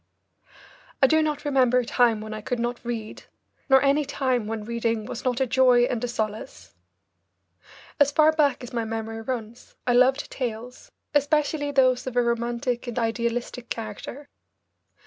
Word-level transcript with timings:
I 1.03 1.05
do 1.05 1.21
not 1.21 1.45
remember 1.45 1.77
a 1.77 1.85
time 1.85 2.21
when 2.21 2.33
I 2.33 2.41
could 2.41 2.57
not 2.59 2.83
read, 2.83 3.25
nor 3.69 3.83
any 3.83 4.03
time 4.03 4.47
when 4.47 4.63
reading 4.65 5.05
was 5.05 5.23
not 5.23 5.39
a 5.39 5.45
joy 5.45 5.83
and 5.83 6.03
a 6.03 6.07
solace. 6.07 6.73
As 7.99 8.09
far 8.11 8.31
back 8.31 8.63
as 8.63 8.73
my 8.73 8.83
memory 8.83 9.21
runs 9.21 9.75
I 9.85 9.93
loved 9.93 10.31
tales, 10.31 10.91
especially 11.13 11.69
those 11.69 12.07
of 12.07 12.15
a 12.15 12.23
romantic 12.23 12.87
and 12.87 12.97
idealistic 12.97 13.69
character. 13.69 14.27